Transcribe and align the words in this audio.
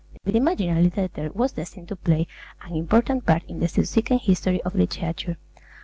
The 0.23 0.35
imaginary 0.35 0.91
letter 0.97 1.29
was 1.31 1.51
destined 1.51 1.87
to 1.89 1.95
play 1.95 2.25
an 2.63 2.75
important 2.75 3.23
part 3.23 3.43
in 3.47 3.59
the 3.59 3.67
subsequent 3.67 4.23
history 4.23 4.59
of 4.63 4.73
literature. 4.73 5.37